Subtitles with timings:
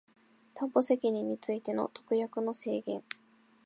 [0.55, 3.03] 担保責任についての特約の制限